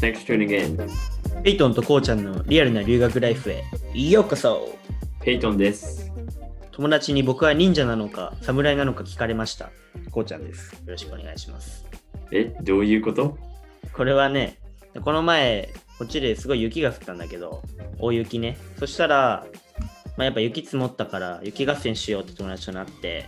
[0.00, 0.78] Thanks for tuning in.
[1.42, 3.64] ペイトンとコウちゃんのリアルな留学ライフへ
[3.94, 4.74] ようこそ
[5.20, 6.10] ペイトンです。
[6.72, 9.70] 友達に僕は忍者なのか侍なのか聞かれました。
[10.10, 10.72] コウちゃんです。
[10.72, 11.84] よろしくお願いします。
[12.32, 13.36] え、どういうこと？
[13.92, 14.58] これはね、
[15.04, 15.68] この前、
[15.98, 17.62] こっちですごい雪が降ったんだけど、
[17.98, 18.56] 大雪ね。
[18.78, 19.44] そしたら、
[20.16, 23.26] まあ、やっぱ雪積もったから雪合戦しようって友達となって、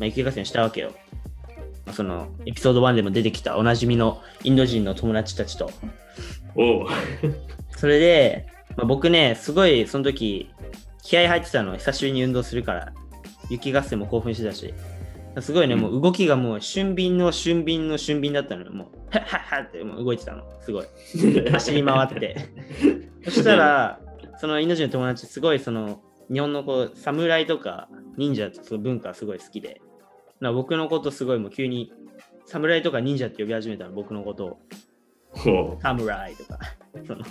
[0.00, 0.94] まあ、雪合戦したわけよ。
[1.86, 5.70] まあそのエピソード1でも出てきたおなじみのインド人の友達たちと。
[6.54, 6.86] おう。
[7.76, 8.46] それで、
[8.76, 10.50] まあ、僕ね、すごいその時、
[11.02, 12.92] 気合入ってたの、久しぶりに運動するから、
[13.50, 14.72] 雪合戦も興奮してたし、
[15.40, 20.86] すごいね、うんもう動きがもう俊敏の俊敏の俊敏だったのよ、もう、はっはっはってもう動いてたの、すごい。
[21.50, 22.36] 走り回って。
[23.24, 24.00] そしたら、
[24.38, 26.00] そのインド人の友達、すごいその、
[26.32, 29.80] 日本のこう、侍とか忍者とその文化すごい好きで、
[30.42, 31.92] な僕のことすごいもう急に、
[32.46, 35.78] 侍とか忍者って呼び始めたの、僕のことを。
[35.80, 36.58] 侍とか、
[37.06, 37.24] その、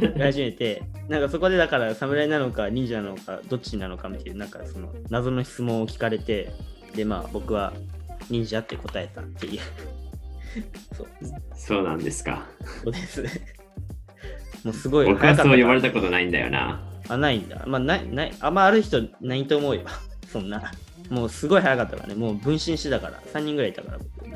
[0.00, 6.52] 呼び始めて、なんかそこでだから侍なのか忍者なのかどっちなのかみたいな、なんかその謎の質問を聞かれて、
[6.94, 7.72] でまあ僕は
[8.30, 9.60] 忍者って答えたっていう。
[10.96, 11.06] そう
[11.56, 12.46] そうなんですか。
[12.84, 13.24] そうです。
[14.62, 15.88] もうすごい僕はそう呼ばれた。
[15.88, 16.80] たことないんだよな。
[17.08, 17.64] あ、ないんだ。
[17.66, 19.82] まあない、ない、あんまある人ないと思うよ。
[20.28, 20.70] そんな。
[21.10, 22.14] もうすごい早かったからね。
[22.14, 23.20] もう分身してたから。
[23.32, 24.08] 3人ぐらいいたから僕。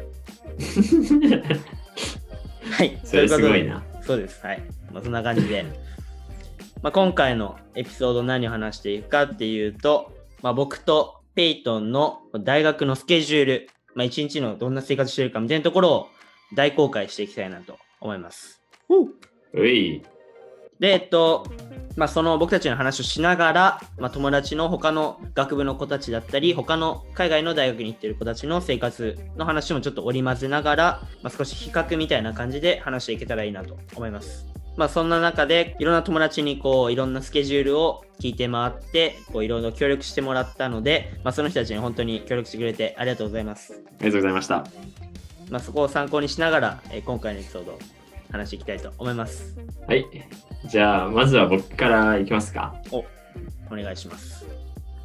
[2.71, 2.99] はい。
[3.05, 3.83] それすごいな。
[4.03, 4.45] そうです。
[4.45, 4.63] はい。
[4.93, 5.65] まあ、そんな感じで。
[6.83, 16.09] まあ、今回のエピソード何を話していくかっていうと、まあ、僕とペイトンの大学のスケジュール、まあ、一日のどんな生活してるかみたいなところを
[16.55, 18.63] 大公開していきたいなと思います。
[19.55, 20.03] うい。
[20.79, 21.47] で、えっと、
[21.99, 34.47] まあ、その僕たちの話をしながら、まあ、友達の他の学部の子たちだったり、他の海外の大学に行ってる子たちの生活の話もちょっと織り交ぜながら、まあ、少し比較みたいな感じで話していけたらいいなと思います。
[34.77, 43.73] まあ、そんな中で、いろんな友達にこう、いろんなスケジュールを聞いて回って、こう、いろいろ協力してもらったので、まあ、その人たちに本当に協力してくれてありがとうございます。
[43.73, 44.65] ありがとうございました。
[45.51, 47.79] まあ、そこを参考にしながら、えー今回のエピソードを
[48.31, 49.57] 話していきたいと思います。
[49.87, 50.07] はい。
[50.67, 52.75] じゃあ、まずは僕からいきますか。
[52.91, 54.47] お、お願いします。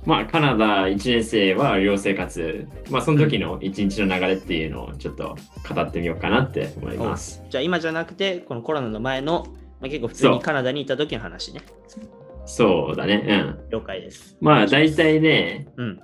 [0.05, 2.67] まあ、カナダ1年生は寮生活。
[2.89, 5.37] まあ、その時の1日の流れっていうのをちょっと
[5.73, 7.41] 語ってみようかなって思います。
[7.49, 9.45] じゃあ今じゃなくて、このコロナの前の、
[9.79, 11.61] まあ、結構普通にカナダにいた時の話ね。
[12.45, 13.23] そうだね。
[13.25, 13.33] う
[13.67, 13.69] ん。
[13.69, 14.35] 了解です。
[14.41, 15.99] まあ、大体ね、うん。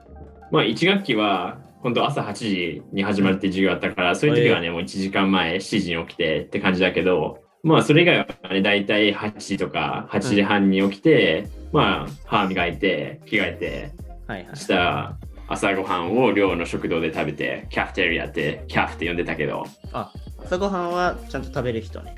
[0.52, 13.91] まあ、1学期は本当朝8時に始まるって授業あったから、そういう時はね、もう1時間前、7時に起きてって感じだけど、まあ、それ以外はね、大体8時とか8時半に起きて、まあ、歯磨いて、着替えて、
[14.28, 14.56] はいはい。
[14.56, 15.17] した
[15.47, 20.11] 朝ごはんを寮の食堂で食べて、キャフテリアって、キャフって呼んでたけど、あ、
[20.44, 22.16] 朝ごはんはちゃんと食べる人ね。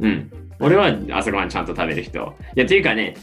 [0.00, 0.30] うん。
[0.60, 2.18] 俺は朝ごはんちゃんと食べる人。
[2.56, 3.14] いや、っていうかね、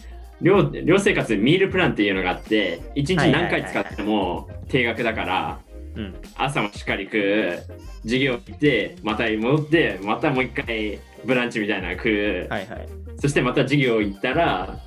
[0.41, 5.59] 寮寮生活ミールプランっていうのがあって、1日何回使っても定額だから、
[5.95, 6.15] うん。
[6.35, 7.63] 朝もしっかり食う、
[8.03, 12.87] 授業行って、また戻って、またもう一回ブランチみたいなの食う、はいはい。
[13.19, 14.79] そしてまた授業行ったら、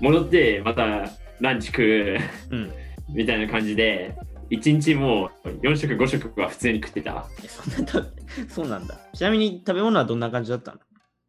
[0.00, 1.10] 戻って、また
[1.40, 2.18] ランチ食う、
[2.50, 2.72] うん。
[3.14, 4.14] みたいな感じで、
[4.50, 7.26] 1日もう4食5食は普通に食ってた。
[7.44, 8.12] え、そんな食
[8.44, 8.96] べ、 そうなんだ。
[9.14, 10.78] ちなみに食べ物はどんな感じだったの？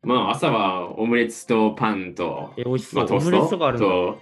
[0.04, 3.00] まあ朝はオムレツとパンと、え、美味しそう。
[3.00, 3.78] まあ、トースト？
[3.80, 4.22] と、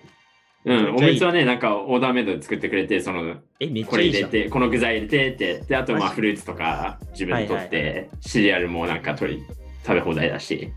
[0.66, 4.32] うん、オムレツはね、なんかオーダーメイドで作ってくれて、その、え、めっこちゃいいじゃん。
[4.32, 9.44] れ入れて、この具材入れてって、で、あとまあフルーツとか自分で取っはいて、シリアルもなんか取り、
[9.86, 10.72] 食べ放題だし。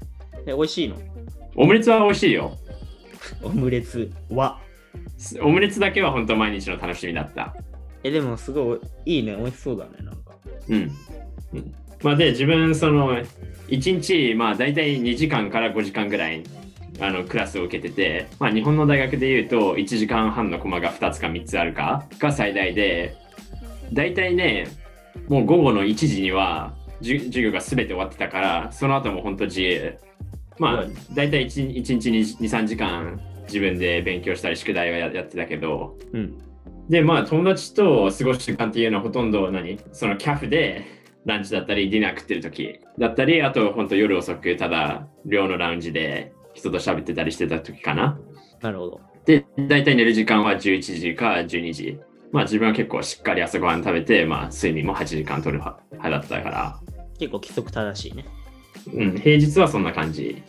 [0.47, 0.97] え、美味しいの？
[1.57, 2.57] オムレツは美味しいよ。
[3.43, 4.61] オムレツは？
[5.41, 7.57] オムレツだけは本当毎日の楽しみだった。
[8.05, 9.37] え、でもすごいいいね。
[9.37, 9.91] 美味しそうだね。
[10.05, 10.35] なんか。
[10.69, 10.93] うん。
[11.55, 13.19] うん、まあで、自分、その、
[13.69, 16.43] 1日、まあ大体2時間から5時間ぐらい、
[17.01, 23.17] あの、クラスを受けてて、まあ日本の大学で言うと、1時間半のコマが2つか3つあるかが最大で、
[23.93, 24.69] 大体ね、
[25.29, 29.99] もう午後の1時には、授業が全て終わってたから、その後も本当自由。
[30.59, 30.85] まあ
[31.15, 36.39] 大体 1, 1日2、3時間自分で勉強したり宿題をややってたけど、うん。
[36.89, 39.79] で、まあ、友達と過ごす時間っていうのはほとんど何？
[39.93, 40.85] そのキャフで
[41.27, 48.19] ランチだったり、ディナー食ってる時だったり、あと本当夜遅く、ただ寮のラウンジで人と喋ってたりしてた時かな。
[48.61, 49.01] なるほど。
[49.25, 52.01] で、大体寝る時間は11時か12時。
[52.33, 56.81] まあ自分は結構しっかり朝ごはん食べて、まあ睡眠も8時間取る派派だったから、
[57.19, 58.27] 結構規則正しいね。
[58.93, 60.43] うん、平日はそんな感じ。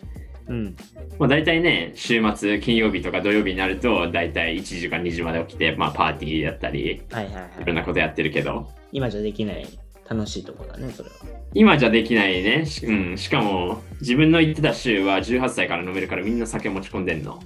[0.47, 0.75] うん。
[1.19, 9.67] まあ大体ね、週末、金曜日とか土曜日になると、大体1時か2時まで起きて、まあパーティーだったり、はいはいはいいろんなことやってるけど、今じゃできない
[10.09, 11.15] 楽しいところだね、それは。
[11.53, 12.65] 今じゃできないね。
[12.65, 17.39] し,、うん、しかも、自分の行ってた州は18歳から飲めるからみんな酒持ち込んでんの。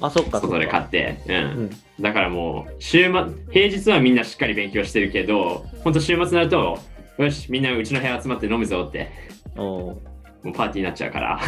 [0.00, 0.40] あ、そっか。
[0.40, 1.18] 外で買っって。
[1.26, 1.34] うん。
[1.34, 1.70] うん。
[2.00, 3.12] だからもう、週末、
[3.50, 6.78] 平日はみんなしっかり勉強してるけど、本当週末になると、
[7.18, 9.10] よし、みんなうちの部屋集まって飲むぞって、
[9.56, 11.40] おーもうパーティーになっちゃうから。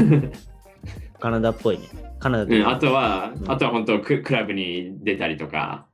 [1.20, 1.88] カナダっぽいね。
[2.18, 5.86] カナダで、うん、あとは、うんあとは本当ククラブに出たりとか、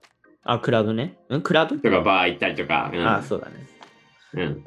[0.44, 1.18] あ、クラブね。
[1.28, 1.42] うん？
[1.42, 3.66] クラブ、とかバー行ったりとか、うんあ、そうだね。
[4.34, 4.64] うん、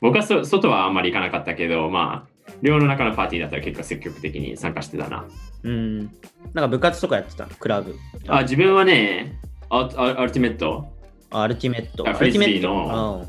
[0.00, 5.26] 僕はそ外はあんまり行かなかったけど、まあ、寮の中のパーティーだったら結構積極的に参加してたな。
[5.62, 5.98] うん。
[5.98, 6.10] なん
[6.54, 7.44] か部活とかやってた？
[7.46, 7.94] のクラブ。
[8.28, 9.38] あ、自分はね、
[9.68, 10.86] アアアルティメット
[11.30, 12.04] あアルティメット。
[12.12, 13.26] フリスビーの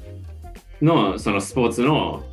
[0.80, 0.86] ト。
[0.86, 2.24] のそのスポーツの、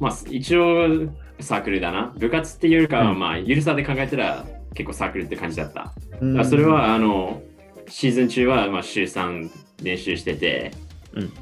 [0.00, 2.12] まあ、一応サークルだな。
[2.18, 4.44] 部活っていうよりかは、うんまあ、ゆるさで考えたら
[4.74, 5.92] 結構サークルって感じだった。
[6.20, 7.42] うんあそれ、はあの
[7.88, 9.50] シーズン中はまあ週3
[9.82, 10.72] 練習してて、
[11.12, 11.32] うん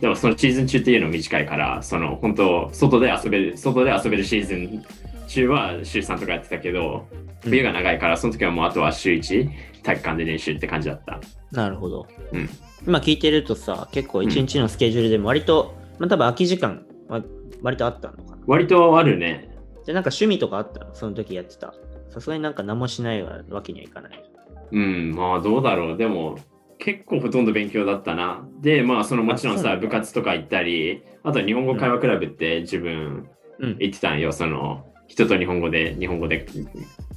[0.00, 4.84] でもそのシーズン中っていうのは短いからその本当外で遊べる外で遊べるシーズン
[5.28, 7.16] 中は週3とかやってたけどう
[7.48, 9.50] ん冬が長いからその時はもうあとは週1
[9.82, 11.20] 体育館で練習って感じだった
[11.52, 12.06] なるほど。
[12.32, 12.48] うん
[12.86, 17.22] 今聞いてるとさ、結構一日のスケジュールでも割と、まあ多分空き時間は
[17.60, 18.38] 割とあったのかな。
[18.46, 19.50] 割とあるね
[19.84, 20.94] じゃあなんか趣味とかあったの？
[20.94, 21.74] その時やってた。
[22.08, 24.24] さすがになんか何もしないわけにはいかない。
[24.72, 26.38] うんまあどうだろうでも
[26.80, 33.28] 結構ほとんど勉強だったなでまあそのもちろんさ部活とか行ったりあとは日本語会話クラブって自分
[33.62, 33.76] うん。
[33.78, 36.46] 言ってたんよ、その人と日本語で日本語で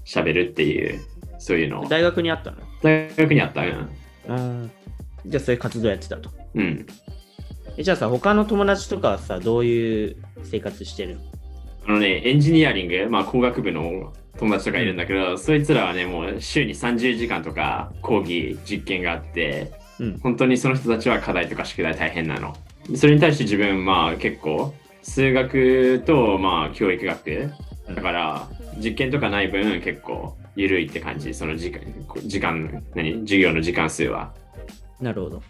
[0.06, 1.00] 喋るっていう、
[1.40, 1.88] そういうの。
[1.88, 2.58] 大学にあったの？
[2.82, 3.90] 大学にあったうん。
[4.28, 4.72] うん。
[5.26, 6.30] じゃあそういう活動やってたと。
[6.56, 6.86] うん。
[7.78, 11.22] えじゃあさ、他の友達とかはさ、どういう生活してるの？
[11.86, 20.18] あのね、エンジニアリング、まあ工学部の友達とかいるんだけど、そいつらはね、もう週に30時間とか講義、実験があって、うん。
[20.20, 22.56] 本当にその人たちは課題とか宿題大変なの。
[22.96, 27.52] それに対して自分、まあ結構、数学とまあ教育学、
[27.94, 28.48] だから
[28.78, 31.82] 実験とかない分結構緩いって感じ、その時間、
[32.26, 33.20] 時間、何？
[33.22, 34.34] 授業の時間数は。
[35.02, 35.44] なるほど。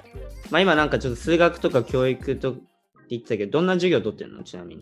[0.50, 2.62] まあ今なんかちょっと数学とか教育とって
[3.10, 4.44] 言ってたけど、どんな授業取ってるの？
[4.44, 4.82] ちなみに。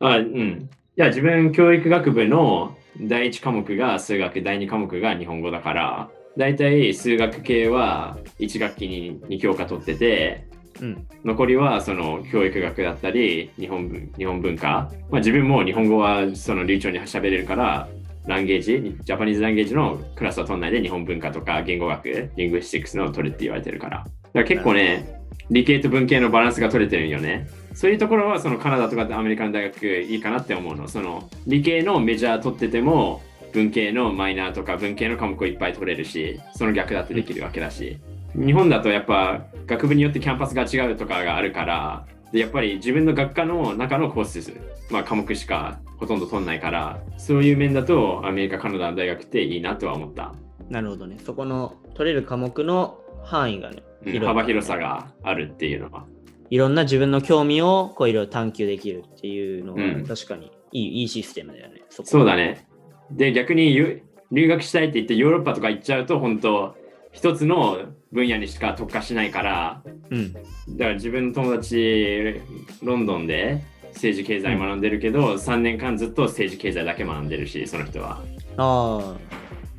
[0.00, 0.68] あ、うん。
[0.94, 10.46] いや、自分、教育学部の第一科目が数学、第二科目が日本語だから、だいたい数学系は1学期に2教科取ってて、
[10.82, 11.06] うん。
[11.24, 14.92] 残りはその教育学だったり、日本文日本文化。
[15.10, 17.88] まあ、自分も日本語はその流暢に喋れるから、
[18.26, 24.04] ランゲージ、ジャパニーズランゲージのクラスを取んないで日本文化とか言語学、リングイスティックスの取るって言われてるから。
[24.32, 25.20] だから結構ね、
[25.50, 27.48] 理系と文系のバランスが取れてるんよね。
[27.74, 30.88] そういうところはそのカナダとかアメリカの大学いいかなって思うの。
[30.88, 37.98] その理系のメジャー取ってても文系のマイナーとか文系の科目をいっぱい取れるし、その逆だってできるわけだし。
[38.34, 44.52] 日本だとやっぱ学部によってキャンパスが違うとかがあるから、でやっぱり自分の学科の中のコース、
[44.90, 50.34] まあ、科目しかほとんど取んないから、そういう面だとアメリカ、カナダの大学っていいなとは思った。
[50.70, 51.18] なるほどね。
[51.22, 53.82] そこの取れる科目の範囲がね、
[54.20, 56.06] 幅広さがあるっていうのは。
[56.50, 61.82] いろんな自分の興味をこういろいろ探求できるっていうのはうん確かにいい,、いいシステムだよね。
[61.88, 62.66] そこそうだね。
[63.10, 66.74] で、逆にゆ留学したいって言ってヨーロッパとか行っちゃうと、本当
[67.12, 67.78] 一つの
[68.12, 70.32] 分野にしか特化しないから、うん。
[70.32, 70.44] だか
[70.78, 72.40] ら自分の友達、
[72.82, 78.22] ロンドンで政治経済学んでるけど、3年間ずっと政治経済だけ学んでるし、その人は。
[78.56, 79.16] ああ、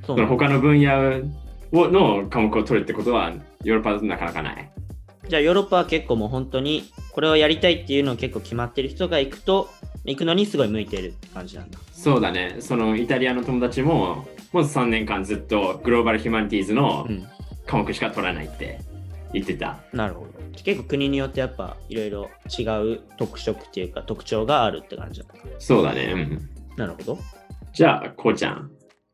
[0.06, 1.22] その他の分野を
[1.74, 3.32] の科目を取るってことは、
[3.63, 4.72] ヨーロッパだとなかなかない。
[5.27, 9.70] じゃあヨーロッパは結構もう本当にこれをやりたいっていうのを結構決まってる人が行くと、
[10.06, 11.80] 行くのにすごい向いてるって感じなんだ。
[11.94, 12.58] そうだね。
[12.60, 17.27] そのイタリアの友達も、もう3年間ずっとグローバルヒューマニティーズのうん。
[17.65, 18.80] 科目しか取らないって
[19.32, 19.80] 言ってた。
[19.94, 20.27] なるほど。
[20.63, 22.63] 結構国によってやっぱいろいろ違
[22.94, 25.48] う特色っていうか特徴があるって感じだった。
[25.60, 26.13] そうだね。
[26.13, 27.20] うん、なるほど。
[27.74, 28.72] じゃあ、こうちゃん、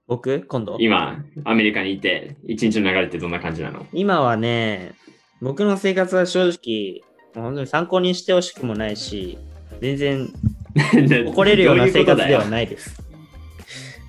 [0.10, 0.76] 僕、今度？
[0.80, 3.86] 今、アメリカにいて、一日の流れってどんな感じなの？
[3.94, 4.94] 今はね、
[5.40, 7.02] 僕の生活は正直、
[7.42, 9.38] 本当に参考にしてほしくもないし、
[9.80, 10.34] 全然
[11.30, 12.68] 怒れるような生活ではない。
[12.68, 13.02] です。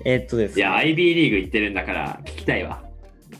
[0.03, 2.83] えーっとですねいや、IB リーグ行ってるんだから聞きたいわ。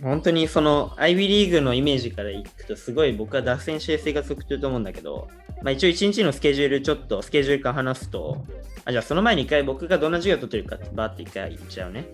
[0.03, 5.27] 本当にその IB リーグのイメージからいくとすごい僕は脱線して生活を送ってると思うんだけど、
[5.63, 8.43] まあ、一応一日のスケジュールちょっとスケジュールから話すと
[8.85, 12.05] あじゃあその前に一回僕がどんな授業を取ってるかってバーって一回言っちゃうね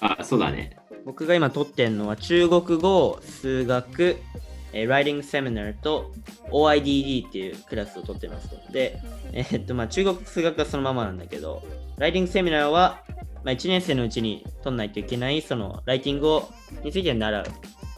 [0.00, 0.76] あ、そうだね。
[1.04, 4.18] 僕が今取ってるのは中国語数学
[4.72, 6.12] えーライティングセミナーと
[6.50, 9.00] OIDD っていうクラスを取ってますとで、
[9.32, 11.62] えーっとまあ中国数学はそのままなんだけど
[11.96, 13.02] ライティングセミナーは、
[13.44, 16.50] まあ、1年生のうちに取んないといけないそのライティングを
[16.84, 17.44] について習う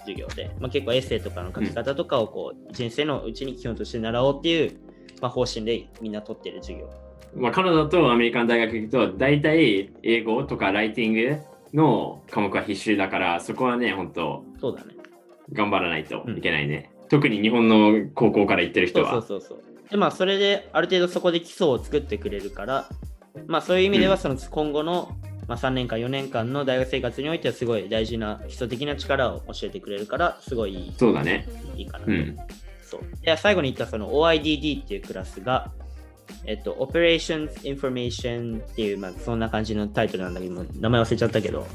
[0.00, 4.78] 授業で、まあ、結構エッセイとかの書き方とかをこう1年生のうちに基本として習おうっていう
[5.22, 6.90] まあ、方針でみんな取ってる授業。
[7.34, 11.38] まあ、カナダとアメリカの大学行くと、大体英語とかライティング
[11.75, 14.95] の科目は必修だから、そこはね、本当そうだね。
[15.52, 16.91] 頑張らないといけないね。
[17.09, 19.12] 特に日本の高校から行ってる人は。
[19.12, 19.62] そうそうそう。
[19.91, 22.88] で、まあ、それである程度そこで基礎を作ってくれるから、
[23.47, 25.14] まあ、そういう意味では、その今後の、
[25.49, 31.47] まあ、3年間、4年間の大学生活においては、すごい大事な基礎的な力を教えてくれるから、すごいいいそうだね。
[31.76, 32.11] いいかなと。
[32.11, 32.37] うん。
[32.83, 35.71] そうで最後に言ったその OIDD っていうクラスが、
[36.45, 41.67] えっと、Operations Information っていう、まあ、そんな感じのタイトルなんだけど、名前忘れちゃったけど、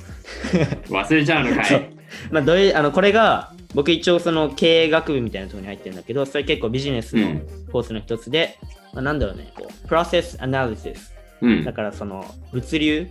[0.90, 1.90] 忘れちゃうのかい。
[2.32, 8.58] まあ、どういうあのこれが僕一応その経営学部みたいなところに入ってるんだけど、それ結構ビジネスのうんコースの一つで、
[8.94, 11.18] まあ、なんだろうね、こう、Process Analysis。
[11.42, 11.74] うんだ。
[11.74, 13.08] からその物流、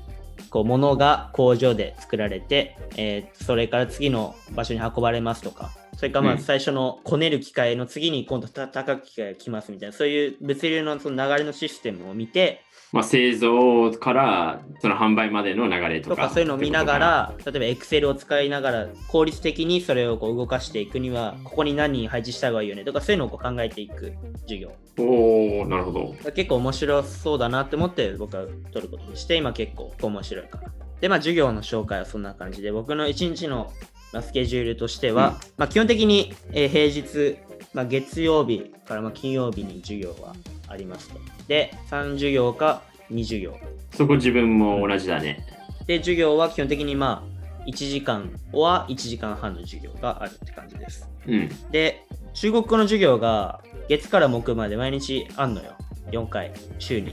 [0.50, 12.62] こう物が工場で作られて、えーそれから次の場所に運ばれますとか、それからまうんあ最初のこねる機械の次に今度た叩く機械が来ますみたいな、そういう物流のその流れのシステムを見て、
[12.92, 16.16] まあ、製造からその販売までの流れとか。
[16.16, 24.72] とかそういうのを見ながら、例えば Excel を使いながら効率的にそれをこう動かしていくには、ここに何人配置した方がいいよねとか、そういうのをこう考えていく授業。
[24.98, 26.14] おおなるほど。
[26.32, 30.72] 結構面白そうだなって思って僕は取ることにして今結構面白いかな。
[31.00, 33.72] でまあ授業の紹介はそんな感じで僕の1日の
[34.12, 37.38] まあスケジュールとしては、うんまあ基本的にえー平日、
[37.74, 40.34] まあ、月曜日からまあ金曜日に授業は
[40.68, 41.18] ありますと。
[41.48, 43.56] で3授業か2授業。
[43.92, 45.46] そこ自分も同じだね。
[45.86, 51.08] で授業は基本的にまあ1時間は1時間半の授業があるって感じです。
[51.26, 51.48] うん。
[51.70, 55.72] で中国語の授業が月から木まで毎日あんのよ。
[56.12, 57.12] 4回、週に。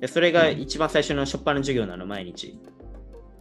[0.00, 2.58] で、それが一番最初の初っ端の授業なの、毎日。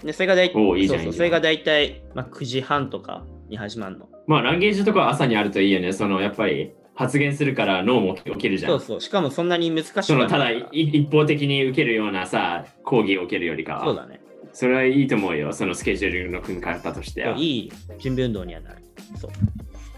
[0.04, 4.10] で、それが大おーいいじゃんいいじゃんそうそうそれが大体、まあ、9時半とかに始まるの。
[4.28, 5.94] まあ、ランゲージとかは朝にあるといいよね。
[5.94, 8.72] そのやっぱり発言するから脳も起きるじゃん。
[8.72, 9.02] そうそう。
[9.02, 13.86] しかもそんなに難しくそのただい一方的に受けるようなさ、講義を受けるよりかは。
[13.86, 14.20] そうだね。
[14.54, 15.54] それはいいと思うよ。
[15.54, 17.38] そのスケジュールの組み方としては。
[17.38, 18.78] いい準備運動にはなる。
[19.16, 19.32] そう。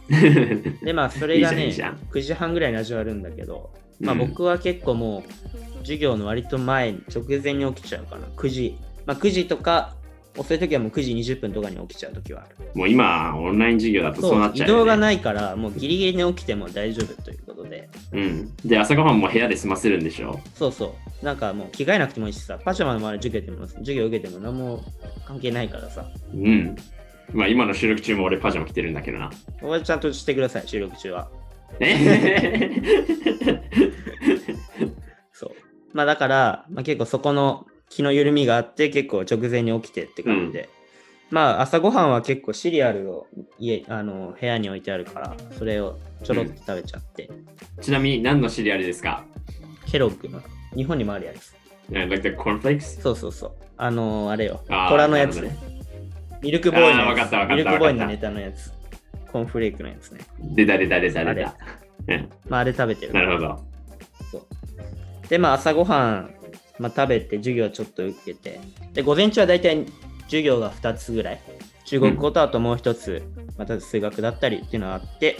[0.84, 8.28] で、まあ、それがね、いいじゃんいいじゃん9時半ぐらいに始まるんだけど、まあ、うん僕は結構もう、授業の割と前に、直前に起きちゃうかな。
[8.28, 8.78] 9時。
[9.10, 9.96] まあ、9時とか、
[10.38, 12.70] 遅い時はもう9時20分とかに起きちゃう時はある。
[12.76, 14.72] もう今、オンライン授業だとそうなっちゃう、ね。
[14.72, 17.90] 移動がないから、もうギリギリに起きても大丈夫ということで。
[18.12, 18.56] うん。
[18.58, 20.40] で、朝ごはんも部屋で済ませるんでしょ？
[20.54, 21.26] そうそう。
[21.26, 24.84] なんかもう着替えなくてもいいしさ、パジャマのまま授業でも授業受けても何も
[25.26, 26.06] 関係ないからさ。
[26.32, 26.76] うん。
[27.34, 29.32] まあ今の収録中も俺パジャマ着てるんだけどな。
[29.60, 31.32] これちゃんとしてください、収録中は。
[31.80, 32.70] え
[35.34, 35.52] そう。
[35.94, 40.70] まあだから、まあ、結構そこの気の緩みがあって、結構直前に起きてって感じで。
[41.32, 43.28] まあ朝ごはんは結構シリアルを
[43.60, 47.30] 家あの部屋に置いてあるから、それをちょろっと食べちゃって。
[47.82, 49.24] ちなみに何のシリアルですか？
[49.86, 50.42] ケロッグの
[50.76, 51.56] 日本にもあるやつ。
[51.92, 53.02] like the cornflakes?
[53.02, 53.52] そうそうそう。
[53.78, 54.64] あのーあれよ。
[54.68, 55.56] 虎のやつね。
[56.42, 57.32] ミルクボーイのやつ。
[57.50, 58.72] ミルクボーイのネタのやつ。
[59.32, 60.22] コーンフレークのやつね。
[60.40, 61.56] 出た出た出た出た。
[62.08, 63.14] うんまああれ食べてる。
[63.14, 63.66] なるほど。
[65.30, 66.34] で、まあ朝ごはん、
[66.80, 68.60] まあ、食べて授業ちょっと受けて。
[68.94, 69.86] で、午前中は大体
[70.24, 71.42] 授業が2つぐらい。
[71.86, 73.24] 中国語とあともう一つ、
[73.58, 75.38] また数学だったりっていうのがあって。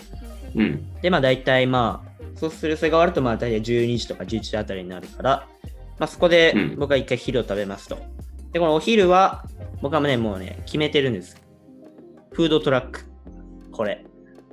[0.56, 1.00] うん。
[1.02, 5.48] で、まあ大体まあ、そうするそれが終わるとまあ大体12時とか11時あたりになるから、
[5.98, 7.98] まあそこでうん僕は一回昼を食べますと。
[8.52, 9.46] で、このお昼は
[9.82, 11.42] 僕はね、もうね、決めてるんです。
[12.32, 13.02] フードトラック。
[13.72, 14.06] これ。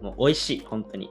[0.02, 1.11] もう美味しい、本当に。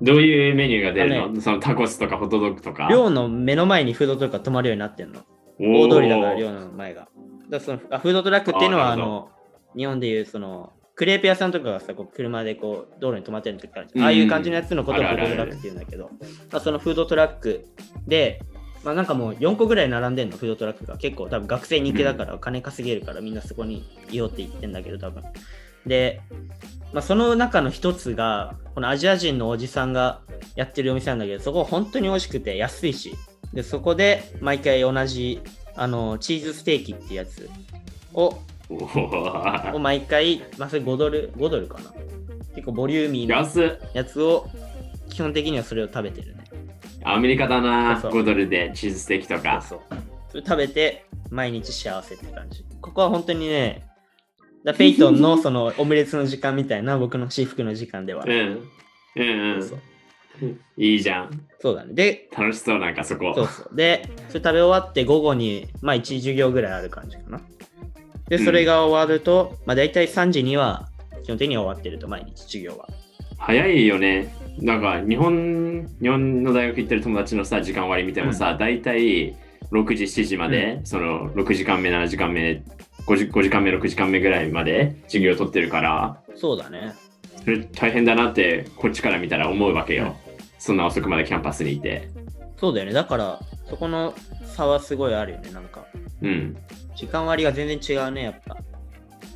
[0.00, 2.88] どういうメニューが出るあのそのタコスとかホットドッグとか？
[2.90, 5.22] 寮の目の前にフードトラックが止まるようになってんの。
[5.60, 7.00] 大通りだから寮の前が。
[7.02, 7.10] だか
[7.50, 9.30] らそのあフードトラックっていうのはあの
[9.76, 14.00] 日本でいうそのクレープ屋さんとかがさこう車でこう道路に止まってる時あるじゃん。
[14.00, 14.04] うん。
[14.06, 16.10] ああいう感じのやつのことをフードトラックって言うんだけど、
[16.52, 17.66] まあ、そのフードトラック
[18.06, 18.40] で、
[18.84, 20.96] まあ、なんかもう4個ぐらい並んでんのフードトラックが。
[20.96, 25.22] 結構多分学生人気だから金稼げるからみんなそこにいようって言ってんだけど多分
[25.88, 26.20] で、
[26.92, 30.20] まあ、その中の一つがこのアジア人のおじさんが
[30.54, 33.16] やってるお店なんだけどそこ本当に美味しくて安いし
[33.52, 35.40] でそこで毎回同じ
[35.74, 37.48] あのチーズステーキってやつ
[38.14, 38.38] を
[38.70, 41.92] を毎回、まあ、それ5ドル、5ドルかな。
[42.54, 43.38] 結構ボリューミーな
[43.94, 44.46] やつを、
[45.08, 46.44] 基本的にはそれを食べてるね。
[47.04, 49.62] アメリカだな、そうそう5ドルでチーズステーキとか。
[49.62, 49.98] そうそう。
[50.30, 52.64] それ食べて、毎日幸せって感じ。
[52.80, 53.86] ここは本当にね、
[54.64, 58.24] だペイトンのそのオムレツの時間みたいな僕の私服の時間では。
[58.26, 58.68] うん。
[59.16, 59.62] うんうん。
[59.62, 59.80] そう
[60.76, 61.46] いいじゃん。
[61.60, 61.94] そうだね。
[61.94, 63.32] で、楽しそうなんかそこ。
[63.34, 63.76] そうそう。
[63.76, 67.40] で、それ食べ終わって午後に、まあ1授業ぐらいある感じかな。
[68.28, 70.88] で、それが終わると、まあ大体3時には
[71.24, 72.88] 基本的には終わってると、毎日授業は。
[73.38, 74.32] 早いよね。
[74.58, 79.36] なんか日本日本の大学行ってる友達のさ時間割見てもさ、大体
[79.72, 82.62] 6時7時まで、その6時間目7時間目
[83.08, 86.94] 5時 ,5 時間目6時間目ぐらいまで授業を取ってるからそうだね。
[87.42, 90.14] それ大変だなってこっちから見たら思うわけよ、
[90.58, 92.10] そんな遅くまでキャンパスにいて
[92.58, 92.92] そうだよね。
[92.92, 94.12] だから、そこの
[94.44, 95.50] 差はすごいあるよね。
[95.52, 95.86] なんか、
[96.20, 96.56] うん
[96.96, 98.56] 時間割が全然違うね、やっぱ。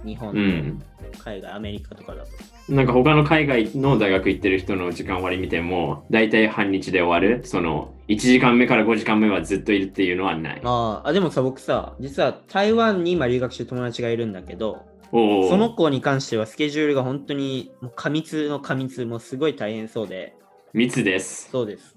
[0.05, 0.83] 日本とうん。
[1.19, 2.31] 海外、アメリカとかだと。
[2.69, 7.45] なんか他の海外の大学行ってる人の時間割見ても大体半日で終わる。
[7.45, 10.61] その1時間目から5時間目はずっといるっていうのはない。
[10.65, 11.09] あー。
[11.09, 20.35] あ、でもさ、僕さ、実は台湾に今留学してる友達がいるんだけど、その子に関してはスケジュールが本当に過密の過密、もうすごい大変そうで、
[20.73, 21.51] 密です。
[21.51, 21.97] そうです。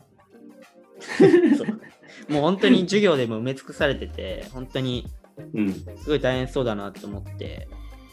[2.29, 5.07] もう本当に授業でも埋め尽くされてて、本当に
[5.53, 5.73] うん。
[5.73, 7.67] すごい大変そうだなと思って、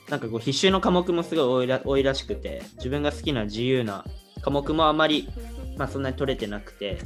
[0.09, 4.04] なんかこう必修の科目もすごい多いら多いらしくて、自分が好きな自由な
[4.42, 5.28] 科目もあまり、
[5.78, 6.99] まあ、そんなに取れてなくて、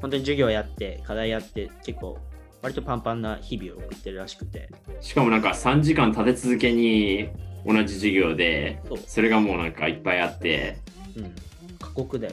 [0.00, 2.18] 本当に授業やって、課題やって、結構
[2.62, 4.68] 割とパンパンな日々を送ってるらしくて、
[5.00, 7.28] しかもなんか3時間立て続けに
[7.64, 10.78] 同じ授業でそれがもうなんかいっぱいあって。
[11.16, 11.34] うん、
[11.78, 12.32] 過酷だよ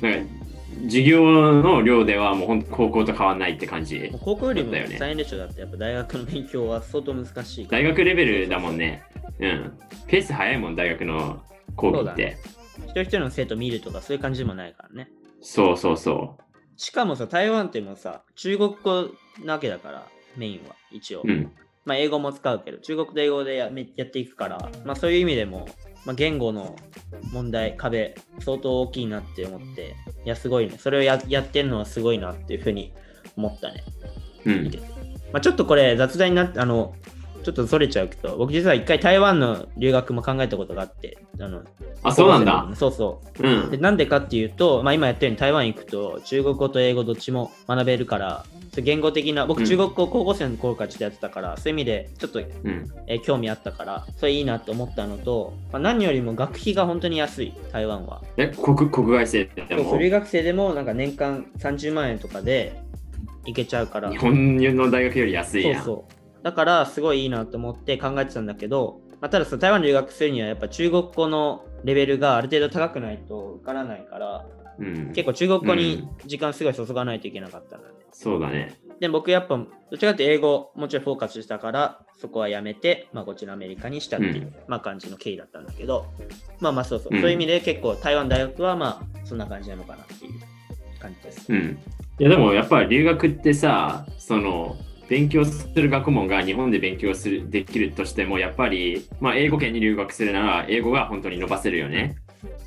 [0.00, 0.16] ね。
[0.16, 0.34] なんか
[0.82, 4.98] 授業の量ではもうほんと高校と変わんないって感じもう高校よりもだよね。
[4.98, 9.02] 大変でしょだってやっぱ大学の勉強は相当難しい大学レベルだもんね。
[9.38, 9.78] うん。
[10.06, 11.42] ペース早いもん大学の
[11.76, 12.36] 講義って。
[12.78, 15.08] 一人一人の生徒見るとかそういう感じでもないからね。
[15.40, 16.38] そうそうそ
[16.76, 19.10] しかもさ台湾ってもうさ中国語
[19.44, 21.52] なわけだからメインは一応、ううん。
[21.84, 25.68] まあ英語も使うけど中国と英語でやめやっていくからまあそういう意味でも、
[26.04, 26.76] まあ、言語の
[27.32, 30.76] 問題壁相当大きいなって思っていやすごいね。
[30.78, 32.92] それをややってるのはすごいなっていうふうに
[33.36, 33.82] 思ったね。
[34.44, 34.64] うん。
[35.32, 36.94] まあ、ちょっとこれ雑談になって、あの、
[37.44, 41.62] ちょっとそれちゃうけど、僕実は一回台湾の留学も考えたことがあって、あの、
[42.02, 43.42] あそうなんだそうそう。
[43.46, 48.44] うんでなんでかっていうと、まあ、今やったように台湾行くと中国語と英語どっちも学べるから、
[48.76, 58.22] 言語的な、僕うん中国語高校生の頃からちょっとやってたから、そういう意味でちょっと、うんえー興味あったから、それいいなと思ったのと、まあ、何よりも学費が本当に安い、台湾は。
[58.36, 59.90] え国国外生でも？
[59.90, 62.80] そう留学生でもなんか年間30万円とかで
[63.46, 64.10] 行けちゃうから。
[64.10, 66.13] 日本の大学より安いやんそうそう。
[66.44, 74.46] だから、すごいいいなと思って考えてたんだけど、まあ、たださ、台湾に留学するには、やっぱ中国語のレベルがある程度高くないと受からないから、
[74.78, 77.94] うん、結構中国語に時間すごい注がないといけなかったんだね。
[78.12, 78.78] そうだね。
[79.00, 84.54] で、僕やっぱ、どっちかって英語、もちろんフォーカスしたから、そこはやめて、まあ、こっちのアメリカにしたっていう、うん。
[84.68, 86.04] まあ、感じの経緯だったんだけど、
[86.60, 87.20] まあまあそうそう、うん。
[87.22, 90.32] そういう意味で結構台湾大学はまあ、そんな感じなのかなっていう
[91.00, 91.50] 感じです。
[91.50, 91.78] うん。
[92.20, 94.76] いやでもやっぱり留学ってさその
[95.08, 102.16] 勉強する学問が日本で勉強するできるとしてもやっぱり、まあ、英語圏に留学するなら英語が本当に伸ばせるよね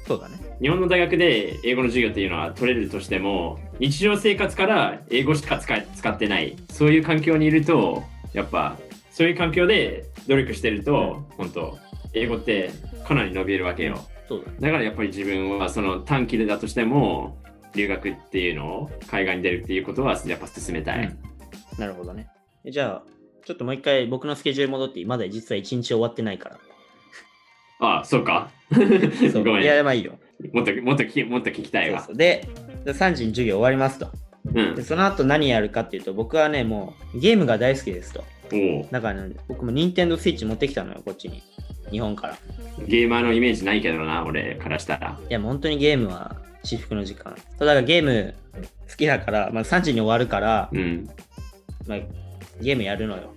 [0.07, 0.37] そうだね。
[0.61, 8.77] 日本の大学で英語の授業っていうのは取れるとしても日常生活から英語しか使い使ってないそういう環境にいるとやっぱ
[9.11, 11.77] そういう環境で努力してると、本当
[12.13, 12.71] 英語って
[13.07, 14.57] かなり伸びるわけよそうだね。
[14.59, 17.41] だからやっぱり自分はその短期でだとしても
[17.75, 21.15] 留学っていうのを海外に出るっていうことはやっぱ進めたい。
[21.77, 22.27] なるほどね。
[22.65, 23.09] じゃあ、
[23.45, 26.59] ちょっともう一回僕のスケジュール戻っていい、まだ実は一日終わってないから。
[27.79, 28.49] ああ、そうか。
[29.31, 29.63] そうごめん。
[29.63, 30.17] いや、まあいいよ。
[30.53, 31.99] もっともっと聞きもっと聞きたいわ。
[31.99, 32.47] そうそうで、
[32.85, 34.09] で3時に授業終わりますと。
[34.53, 34.83] うんで、。
[34.83, 38.23] その後何やるかっていうと、僕はね、もうゲームが大好きですと。
[38.91, 41.43] だから、ね、僕も Nintendo Switch 持ってきたのよ、こっちに。
[41.91, 42.33] 日本から。
[42.33, 42.37] い
[42.87, 45.19] ゲーマーのイメージないけどな、俺からしたら。
[45.29, 47.35] や、もう本当にゲームは至福の時間。
[47.57, 48.33] そうだからゲーム
[48.89, 51.09] 好きだから、まあ、3時に終わるから、うん。
[51.87, 51.99] まあ、
[52.61, 53.33] ゲームやるのよ。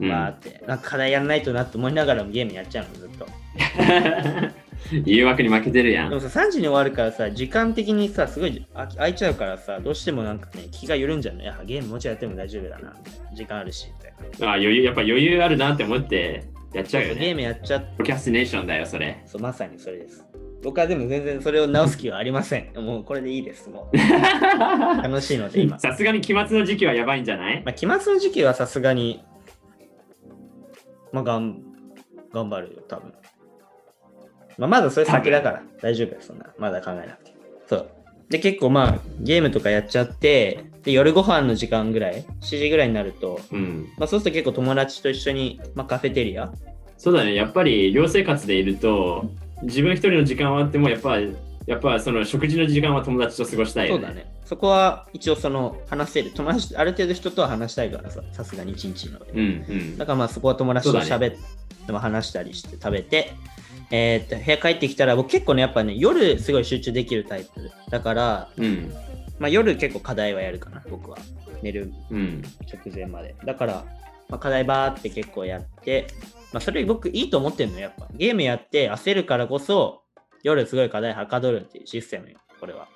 [0.00, 0.62] うん、わーって。
[0.66, 3.26] なんか課題やらないとなって思いながらもゲームやっちゃうの、ずっと。
[5.06, 6.08] 誘惑に負けてるやん。
[6.10, 11.42] でもさ、3時に終わるからさ、時間的にさ、すごいあ空いちゃうからさ、どうしてもなんかね、気が緩んじゃうの。
[11.42, 12.94] いや、ゲームもうちょいやっても大丈夫だな。
[13.32, 14.48] 時間あるし、みたいな。
[14.48, 17.34] あ余裕やっぱ余裕あるなって思ってやっちゃうよそうそうゲーね。
[17.34, 19.22] ムやっちゃっ procrastination だよ、それ。
[19.26, 20.24] そう、まさにそれです。
[20.62, 22.72] 僕はでも全然それを直す気はありません。
[22.80, 23.68] もうこれでいいです。
[23.70, 23.96] もう
[25.02, 25.78] 楽しいので今。
[25.78, 27.62] さすがに期末の時期はやばいんじゃない？
[27.64, 29.22] まあ、期末の時期はさすがに、
[31.12, 31.60] まあ、がん
[32.32, 33.12] 頑張るよ、多分。
[34.58, 36.46] まあ、まだそれ先だから、大丈夫よ、そんな。
[36.58, 37.32] まだ考えなくて。
[37.66, 37.86] そう。
[38.30, 43.86] で、結構まあ、ゲームとかやっちゃって、で、夜ご飯の時間ぐらい、7時ぐらいになると、うん。
[43.98, 46.52] まあ、そうすると結構友達と一緒に、まあ、カフェテリア、
[46.96, 49.30] そうだね、やっぱり寮生活でいると、
[49.62, 51.18] 自分一人の時間はあっても、やっぱ
[51.66, 54.26] やっぱその食事の時間は友達と過ごしたいよ、そうだね。
[54.44, 56.30] そこは一応その話せる。
[56.32, 59.32] 友達、ある程度人とは話したいからさ、さすがに一日ので。
[59.32, 61.36] うんうんだからまあそこは友達と喋っ
[61.86, 63.32] て、まあ話したりして食べて、
[63.92, 67.70] えーっと、部屋帰ってきたら、僕結構ね、やっぱね、夜すごい集中できるタイプ。
[67.90, 68.92] だから、うん。
[69.38, 71.18] まあ、夜結構課題はやるかな、僕は。
[71.62, 72.42] 寝るうん。
[72.72, 73.34] 直前まで。
[73.44, 73.84] だから、
[74.30, 76.06] まあ、課題バーって結構やって、
[76.52, 78.08] まあ、それ僕いいと思ってんの、やっぱ。
[78.12, 80.02] ゲームやって焦るからこそ、
[80.42, 82.88] 夜すごい課題はかどるっていうシステムよ、これは。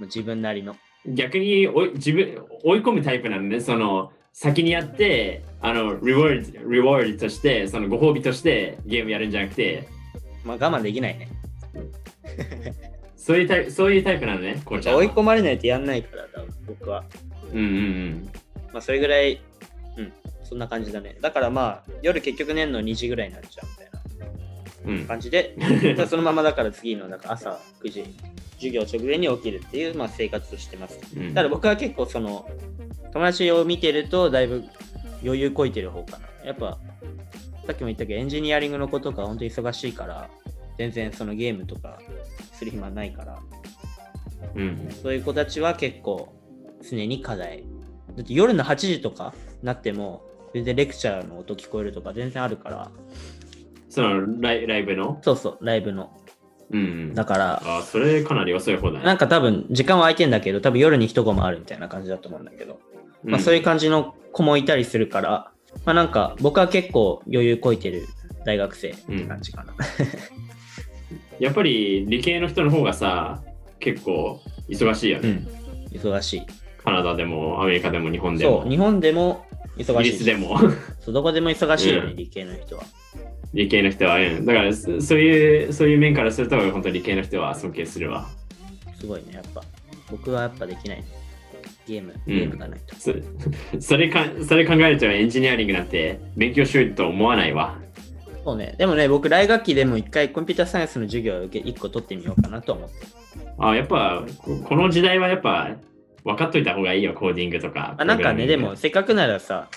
[0.00, 0.76] 自分なりの。
[1.06, 3.60] 逆におい自分追い込むタイプなのね。
[3.60, 9.88] その先にやって、あの、リワード、リワードとして、そのご褒美としてゲームやるんじゃなくて、
[10.44, 11.28] まあ、我慢できないね。
[13.16, 14.96] そういうタイプ、そういうタイプなのね、こうちゃ。
[14.96, 17.04] 追い込まれないとやんないから、多分僕は。
[17.52, 18.30] うんうん
[18.72, 19.40] まあ、それぐらい、
[19.98, 20.12] うん、
[20.52, 21.16] そんな感じだね。
[21.22, 24.26] だからまあ、夜結局寝るの2時ぐらいになっちゃうみたいな
[24.84, 24.98] うん。
[24.98, 25.06] うん。
[25.06, 25.56] 感じで、
[25.96, 28.04] ま あそのままだから次のなんか朝9時、
[28.56, 31.00] 授業直前に起きるっていう、まあ、生活をしてます。
[31.16, 32.46] うんただ僕は結構その、
[33.14, 34.62] 友達を見てるとだいぶ
[35.24, 36.28] 余裕こいてる方かな。
[36.44, 36.78] やっぱ、
[37.66, 40.28] さっきも言ったけど、エンジニアリングの子とか本当に忙しいから、
[40.76, 41.98] 全然そのゲームとか
[42.52, 43.38] する暇ないから、
[44.54, 44.88] うん。
[45.02, 46.34] そういう子たちは結構
[46.82, 47.64] 常に課題。
[48.16, 50.22] だって夜の8時とかなっても、
[50.54, 52.90] 全然レクチャーの音聞こえるとか全然あるから、
[53.88, 55.18] そのライライブの？
[55.22, 56.16] そうそう、ライブの。
[56.70, 57.14] うん。
[57.14, 59.04] だから、あ、それかなり遅い方だね。
[59.04, 62.80] なんか多分時間は空いてんだけど、多分夜に一コマあるみたいな感じだと思うんだけど、
[63.24, 65.52] まあそういう感じの子もいたりするから、
[65.84, 68.06] まあなんか僕は結構余裕こいてる
[68.46, 69.74] 大学生って感じかな。
[71.38, 73.42] やっぱり理系の人の方がさ、
[73.78, 75.28] 結構忙しいよね。
[75.28, 75.98] うん。
[75.98, 76.42] 忙しい。
[76.82, 79.44] カナダでもアメリカでも日本でもそう、日本でも
[79.76, 80.18] 忙イギしいし。
[80.18, 80.58] リスでも
[81.00, 82.84] そう、どこでも忙しいよね、うん理系の人は。
[83.54, 88.28] 理系の人は、うん、だからそそういうそういう面からすると本当に理系の人は尊敬するわ。
[88.98, 89.62] すごいね、やっぱ。
[90.10, 91.04] 僕はやっぱできない。
[91.86, 92.94] ゲーム、ゲうんームがないと。
[92.96, 93.12] そ
[93.80, 97.78] それかそれ考えるとエンジニアリングなんて勉強しようと思わないわ。
[98.44, 102.94] そうね、でもね、僕、来学期でも一回コンピューターサイエンスの授業を受け一個取ってみようかなと思って。
[103.58, 105.70] あやっぱここの時代はやっぱ
[106.24, 107.94] 分かっといた方がいいよ、コーディングとか。
[107.98, 109.68] あなんかね、でも、せっかくならさ、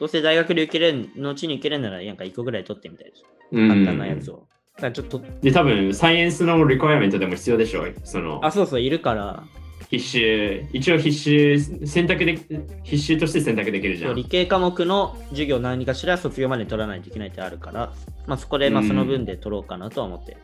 [0.00, 3.26] どうせ大学で受けれん、後に受けれんなら、なんか一個ぐらい取ってみたいでしょ。
[3.52, 4.46] うん簡単なやつを。
[4.80, 7.84] ちょっと、で、多分サイエンスのリクエアメントでも必要でしょ。
[8.04, 9.44] そのあ、そうそう、いるから、
[9.90, 12.38] 必修、一応必修、選択で、
[12.82, 14.12] 必修として選択できるじゃ。
[14.12, 17.92] ん理系科目の授業何かしら卒業まで取らないといけないってあるから、
[18.26, 20.38] まあそこでまあうんその分で取ろうかなとは思ってる。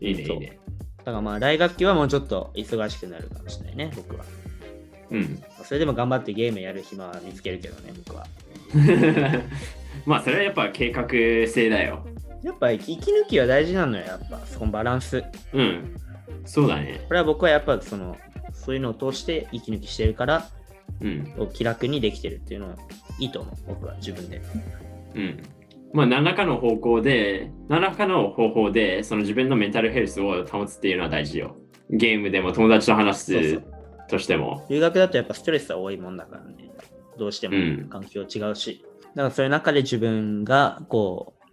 [0.00, 0.58] いいね、いいね。
[0.98, 4.24] だからまあ来学期はもうちょっと忙しくなるかもしれないね、僕は。
[5.10, 5.42] うん。
[5.64, 8.26] それでも頑張ってゲームやる暇は見つけるけどね、僕は。
[10.06, 12.06] まあ、それはやっぱ計画性だよ。
[12.42, 14.38] やっぱ息抜きは大事なのよ、やっぱ。
[14.46, 15.22] そのバランス。
[15.52, 15.96] うん。
[16.44, 17.00] そうだね。
[17.08, 18.16] これは僕はやっぱその、
[18.52, 20.46] そういうのを通して息抜きしてるから、
[21.00, 21.50] うん。
[21.52, 22.76] 気楽にできてるっていうのは
[23.18, 24.40] いいと思う、僕は自分で。
[25.14, 25.42] うん。
[25.92, 31.56] まあ、何らかの方向で、何らかの方法で、その自分のメンタルヘルスを保つっていうのは大事よ。
[31.90, 33.62] ゲームでも友達と話す
[34.08, 34.66] としても。
[34.68, 36.70] 留学だとやっぱストレスは多いもんだからね。
[37.18, 38.84] どうしてもうん環境違うし。
[39.14, 41.48] だからそういう中で自分がこう、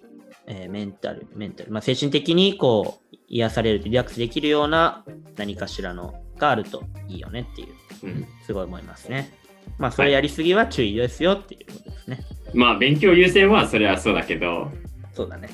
[0.47, 5.03] えーメンタル、メンタル、まあ、精神的にこう癒される、リラックスできるような
[5.35, 7.67] 何かしらのがあるといいよねっていう、
[8.03, 8.27] うん。
[8.45, 9.31] すごい思いますね。
[9.79, 12.19] まあそれやりすぎは注意ですよっていうことですね。
[12.53, 14.71] まあ、勉強優先はそれはそうだけど、
[15.13, 15.49] そうだね。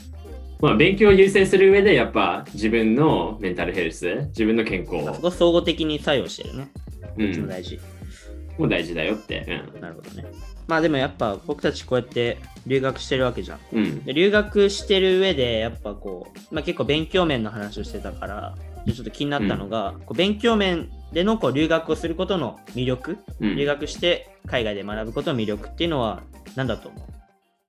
[0.62, 6.72] まあ、勉強を優先する上で、やっぱ自分のメンタルヘルス、自分の健康まあそこ総合的に作用してるね。
[7.18, 7.80] うん、大事。
[8.58, 9.64] も大事だよって。
[9.80, 10.26] なるほどね。
[10.68, 13.60] まあでもやっぱ僕たちこうやって留学してるわけじゃん。
[13.74, 14.06] うん。
[14.06, 26.22] 留学してる上でやっぱこう、まあ、結構勉強面の話をしてたからちょっと気になったのが、こう勉強面でのこう留学をすることの魅力、うん留学して海外で学ぶことの魅力っていうのは
[26.56, 27.02] 何だと思う？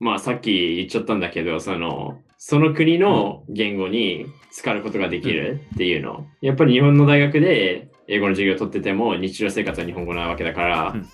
[0.04, 6.26] まあさっき言っちゃったんだけど、その、その国の言語に使うことができるっていうの。
[6.40, 11.08] やっぱり日本の大学で英語の授業を取ってても日常生活は日本語なわけだから、うん。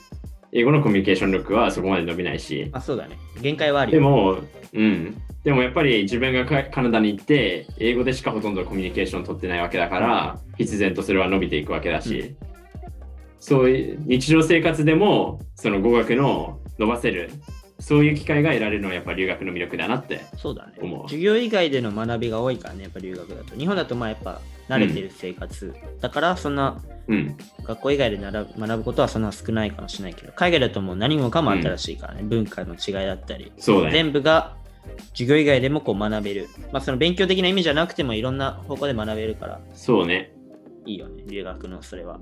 [0.52, 2.70] 英語のコミュニケーション力はそこまで伸びないし。
[2.72, 3.18] あそうだね。
[3.42, 3.98] 限界はあるよ。
[3.98, 4.38] でも、
[4.72, 5.22] うん。
[5.44, 12.36] でもやっぱり自分がカカナダに行って、英語でしかほとんどコミュニケーション取ってないわけだから、必然とそれは伸びていくわけだし、
[13.38, 17.30] そういう日常生活でも、その語学の伸ばせる、
[17.80, 20.20] そういう機会が得られるのはやっぱり留学の魅力だなって。
[20.36, 27.36] そうだね思う授業以外での学びが多いからねやっぱ留学だと日本だとまあやっぱ慣れてる生活、だからそんなうん。
[27.64, 33.92] 学校以外で学ぶ学ぶことはそんな少ないかもしれないけど海外だともう何もかも新しいからね、文化の違いだったりそうだね。
[33.92, 34.56] 全部が
[35.12, 36.48] 授業以外でもこう学べる。
[36.72, 40.32] まあその勉強的な意味じゃなくてもいろんな方向で学べるからそうね。
[40.84, 42.18] いいよね、留学のそれは。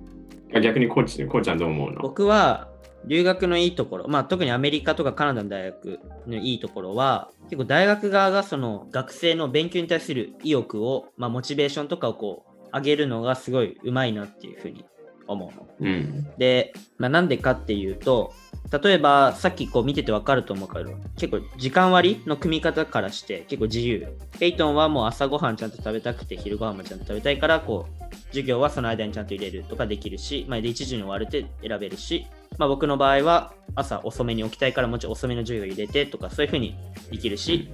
[0.54, 2.02] あ逆にコーチ、コーチはどう思うの？
[2.02, 2.68] 僕は
[3.06, 14.84] 留学のいいところ、まあ、特にアメリカとかカナダの大学のいいところは、結構大学側がその学生の勉強に対する意欲を、まあ、モチベーションとかをこう上げるのがすごいうまいなっていうふうに
[15.26, 15.66] 思うの。
[15.80, 16.26] うん。
[16.38, 18.32] で、まあ、なんでかっていうと、
[18.72, 24.08] 例えばさっきこう見ててわかると思うけど、結構時間割の組み方からして結構自由。
[24.38, 32.26] ペイトンはもう朝ごはんちゃんと食べたくて、昼ごはんもちゃんと食べたいから、こう、授業はその間にちゃんと入れるとかできるし、まあ、で1時に終わるって選べるし、
[32.58, 36.76] まあ、僕の場合は朝遅めに起きたいからもちょい遅めの授業入れてとかそういうふうに
[37.10, 37.70] できるし、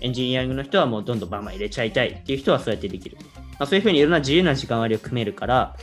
[0.00, 3.18] エンジニアリングの人はもうどんどんバンバン入れちゃいたいっていう人はそうやってできる。
[3.58, 5.76] まあ、そういうふうにいろんな自由な時間割を組めるから、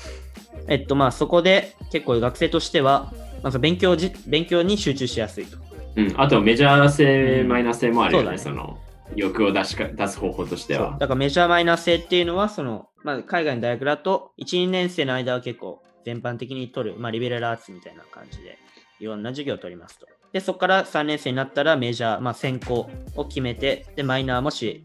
[0.68, 3.14] えっとまあそこで結構学生としては、
[3.48, 5.58] まず勉強じ勉強に集中しやすいと。
[5.96, 6.14] うん。
[6.18, 8.78] あと、メジャー性、うんマイナー性もあるよね、そその、
[9.16, 10.98] 欲を出しか出す方法としては。
[11.00, 18.58] だからメジャーマイナー性っていうのは、その、まあ、海外の大学だと、1、2年生の間は結構全般的に取る、まあ、リベラルアーツみたいな感じで、
[19.00, 20.08] いろんな授業を取りますと。
[20.34, 24.84] で、そこから3年生になったらメジャー、まあ、専攻を決めて、で、マイナーもし、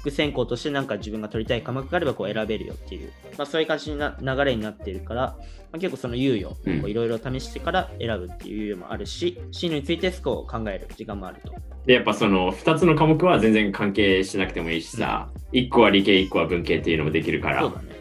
[0.00, 5.36] 副専攻としてなんか自分が取りたい科目があればこう選べるよっていう、まあ、そういう感じな流れになっているから、ま
[5.74, 11.52] あ、結構その猶予、うんこういろいろ試してから選ぶっていう猶予もあるし、進路について少し考える時間もあると。
[11.86, 17.60] で、やっぱその2つの科目は全然関係しなくてもいいしさ、1個は理系、1個は文系っていうのもできるから。
[17.60, 17.96] そうだね。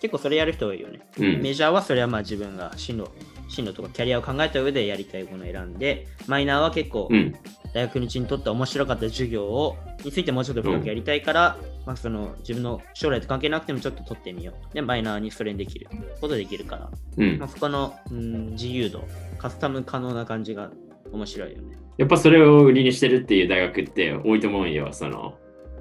[0.00, 1.00] 結構それやる人多いよね。
[1.18, 1.42] うん。
[1.42, 3.10] メジャーはそれはまあ自分が進路
[3.54, 7.34] 進路とかキャリアを考えた上でやりたいものを選んで、マイナーは結構うん。
[7.74, 14.74] 大学のうちにとって面白かった授業をについてもうちょっと深くやりたいから、まあ、その自分の将来と関係なくてもちょっと取ってみよう。
[14.74, 15.88] で、マイナーにそれにできる
[16.20, 17.48] ことできるから、うんまあ、。
[17.48, 19.04] そこの、うん、自由度、
[19.38, 20.70] カスタム可能な感じが
[21.12, 21.76] 面白いよね。
[21.98, 24.92] やっぱそれを売りにしてるっていう大学って多いと思うよ。
[24.92, 25.36] その、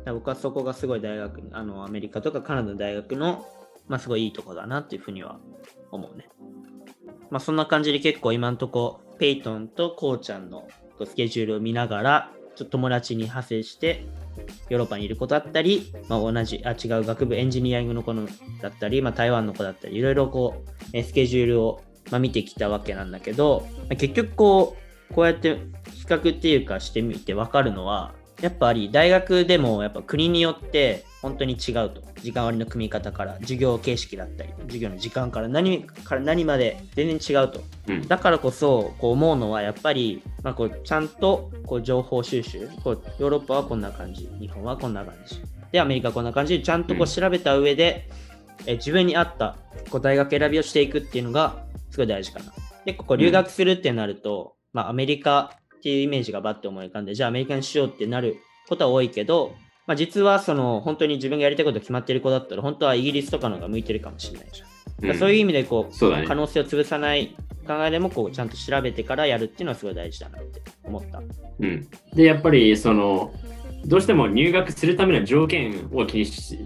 [0.06, 3.46] 僕はそこがすごい大学、あのアメリカとかカナダの大学の、
[3.88, 5.40] まあ、すごいいいとこだなっていうふうには
[5.92, 6.28] 思うね。
[7.30, 10.68] まあ、そんな感じで結構今んとこ、ペイトンとコウちゃんの
[11.06, 14.06] スケジュールを見ながら、ちょっと友達に派生して、
[14.70, 18.28] ヨーロッパにいる子だったり、まあ、同じ、あ、違う学部エンジニアリングの子の
[18.62, 21.82] だったり、まあ、台湾の子だったり、いろいろこう、えスケジュールを、
[22.12, 24.78] まあ、見てきたわけなんだけど、まあ結局こ
[25.10, 25.58] う、こうやって
[25.92, 32.02] 比較っていうかしてみて分かるのは、やっぱり大学でもやっぱ国によって本当に違うと。
[32.22, 37.62] 時間割の組み方から、授業形式だったり、授業の時間から何から何まで全然違うと。
[37.88, 38.08] うん。
[38.10, 48.10] だからこそこう思うのはやっぱり、まあ、こうちゃんとこう情報収集こうヨーロッパはこんな感じ日本はこんな感じでアメリカはこんな感じでちゃんとこううん調べた上で、
[48.66, 49.56] え自分に合った
[49.90, 52.52] こう大学選びをしていくっていうのがすごい大事かな。
[52.84, 58.38] でここ留学するってなると、まあ、アメリカっていうイメージがバッて思い浮かんでじゃあアメリカにしようってなる
[58.70, 59.54] ことは多いけど、
[59.86, 64.68] まあ、実はその本当に自分がやりたいこと決まってる子だったら本当はイギリスとかの方が向いてるかもしれないじゃん。
[65.02, 66.36] だからそういう意味でこうね可。
[66.36, 67.36] 能性を潰さない
[67.68, 71.22] 考えでもこうちゃんと調べてからやるっていうのはすごい大事だなって思った。
[71.60, 71.90] うん。
[72.14, 73.34] で、やっぱりその、
[73.86, 76.58] どうしても入学するための条件を気にし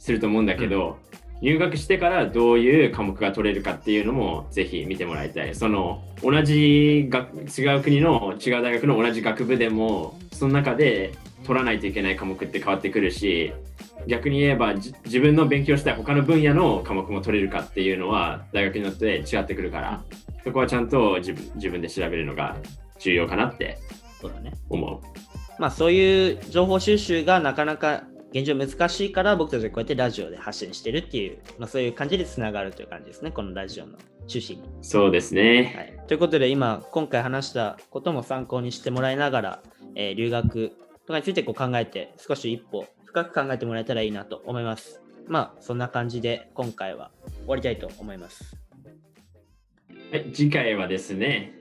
[0.00, 0.98] すると思うんだけど、
[1.40, 5.54] 入学してからどういう科目が取れるかっていうのもぜひ見てもらいたい。
[5.54, 11.12] その同じ学違う国の違う大学の同じ学部でもその中で
[11.44, 13.52] 取らないといけない科目って変わってくるし
[14.06, 20.02] 逆に言えばじ自分の勉強したい他の分野の科目も取れるかっていうのは大学によって違ってくるから
[20.44, 22.56] そこはちゃんと自分自分で調べるのが
[22.98, 23.78] 重要かなって
[24.20, 24.52] そうだね。
[24.70, 25.00] 思う。
[25.58, 33.30] まあそういう情報収集がなかなか現状難しいから僕たちはこうやってラジオで発信してるっていう、まあ、そういう感じでつながるという感じですね。
[33.30, 34.68] このラジオの趣旨に。
[34.82, 35.94] そうですね。
[35.98, 39.62] はい、ということで今今回話したことも参考にしてもらいながら、
[39.94, 40.72] えー留学
[41.06, 45.00] とかについてこう考えて少し一歩深く考えてもらえたらいいなと思います。
[45.28, 48.56] まあそんな感じで今回は終わりたいと思います。
[50.10, 51.52] はい、次回はですね、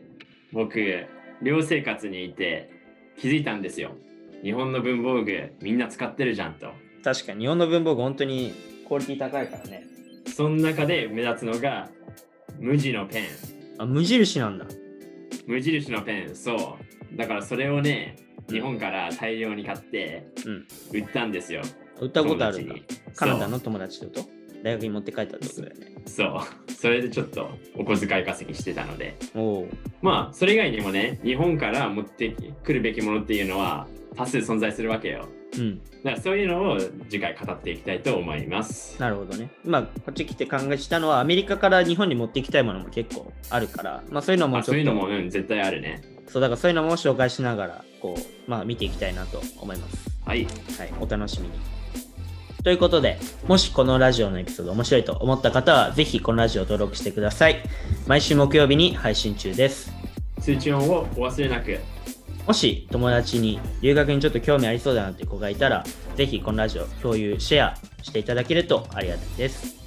[0.52, 1.06] 僕、
[1.44, 2.72] 寮生活にいて
[3.18, 3.92] 気づいたんですよ。
[4.44, 6.68] 日本の文房具みんな使ってるじゃんと。
[7.04, 8.54] 確かに日本の文房具本当に
[8.88, 9.88] クオリティ高いからね。
[10.36, 11.90] その中で目立つのが
[12.60, 13.24] 無地のペン。
[13.78, 14.66] あ無印なんだ。
[15.48, 16.78] 無印のペン、そ
[17.14, 17.18] う。
[17.18, 18.18] だからそれをね、
[18.50, 20.68] 日本から大量に買ってうん。
[20.94, 21.62] 売ったんですよ。
[22.02, 22.76] 売ったことあるんだ
[23.16, 24.43] カナダの友達ってこと？
[24.64, 25.94] 大学に持って帰ったってことだよね。
[26.06, 26.72] そう。
[26.72, 29.16] それでちょっとお小遣い稼ぎしてたので。
[29.36, 29.68] おお。
[30.02, 35.28] まあ、それ以外にもね、日本から持ってくるべきものっていうのは多数存在するわけよ。
[35.58, 35.80] うん。
[36.04, 39.00] だからそういうのを次回語っていきたいと思います。
[39.02, 39.50] なるほどね。
[39.66, 46.02] 今、こっち来て考えしたのは、アメリカから日本に持っていきたいものも結構あるから、まあそういうのもそういうのも、うん、絶対あるね。
[46.28, 50.10] そうだからそういうのも紹介しながら、こう、まあ見ていきたいなと思います。
[50.26, 50.46] はい。
[50.46, 50.52] は
[50.86, 51.83] い、お楽しみに。
[52.64, 57.62] ということで、もしこのラジオのエピソード面白いと思った方は、ぜひこのラジオを登録してください。
[58.08, 59.92] 毎週木曜日に配信中です。
[60.40, 61.78] 通知音をお忘れなく。
[62.48, 65.84] もし友達に留学にちょっと興味ありそうだなって子がいたら、
[66.16, 69.84] ぜひこのラジオ共有、シェアしていただけるとありがたいです。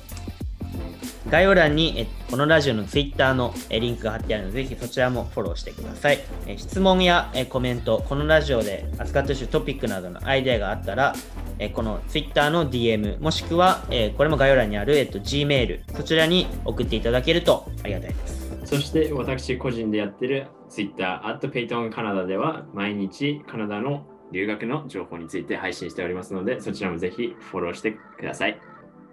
[1.31, 6.21] 概要欄にえこのラジオの Twitter のえリンクが貼ってあるので、ぜひそちらもフォローしてください。
[6.47, 11.15] え質問やえコメント、このラジオで扱ってほしいトピックなどのアイデアがあったら、
[11.59, 18.47] えこの Twitter の DM、もしくは、えこれも概要欄にある、えっと、Gmail、そちらに送っていただけるとありがたいです。
[18.65, 28.59] そして私個人でやってる Twitter、Payton カナダでは毎日カナダの留学の情報について配信しておりますので、そちらもぜひフォローしてください。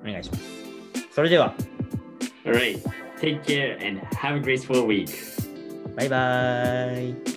[0.02, 0.44] お願いします。
[1.12, 1.54] それでは、
[2.46, 2.82] Alright,
[3.20, 5.08] take care and have a graceful week.
[5.96, 7.33] バイバーイ。